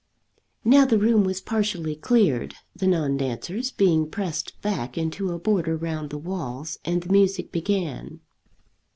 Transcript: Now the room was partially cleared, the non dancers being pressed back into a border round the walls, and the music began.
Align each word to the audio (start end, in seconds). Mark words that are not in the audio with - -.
Now 0.65 0.83
the 0.85 0.97
room 0.97 1.23
was 1.23 1.41
partially 1.41 1.95
cleared, 1.95 2.55
the 2.75 2.87
non 2.87 3.17
dancers 3.17 3.69
being 3.69 4.09
pressed 4.09 4.59
back 4.63 4.97
into 4.97 5.31
a 5.31 5.37
border 5.37 5.77
round 5.77 6.09
the 6.09 6.17
walls, 6.17 6.79
and 6.83 7.03
the 7.03 7.13
music 7.13 7.51
began. 7.51 8.19